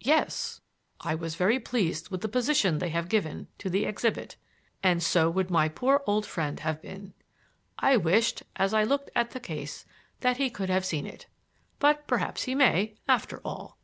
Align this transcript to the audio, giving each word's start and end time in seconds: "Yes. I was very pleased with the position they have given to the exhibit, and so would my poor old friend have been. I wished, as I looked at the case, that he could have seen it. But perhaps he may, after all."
"Yes. 0.00 0.62
I 1.02 1.14
was 1.14 1.34
very 1.34 1.60
pleased 1.60 2.08
with 2.08 2.22
the 2.22 2.26
position 2.30 2.78
they 2.78 2.88
have 2.88 3.06
given 3.10 3.48
to 3.58 3.68
the 3.68 3.84
exhibit, 3.84 4.36
and 4.82 5.02
so 5.02 5.28
would 5.28 5.50
my 5.50 5.68
poor 5.68 6.02
old 6.06 6.24
friend 6.24 6.58
have 6.60 6.80
been. 6.80 7.12
I 7.78 7.98
wished, 7.98 8.44
as 8.56 8.72
I 8.72 8.82
looked 8.84 9.10
at 9.14 9.32
the 9.32 9.40
case, 9.40 9.84
that 10.20 10.38
he 10.38 10.48
could 10.48 10.70
have 10.70 10.86
seen 10.86 11.04
it. 11.06 11.26
But 11.80 12.06
perhaps 12.06 12.44
he 12.44 12.54
may, 12.54 12.94
after 13.06 13.42
all." 13.44 13.76